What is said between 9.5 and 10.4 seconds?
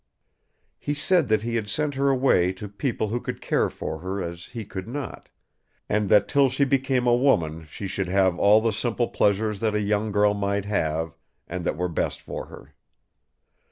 that a young girl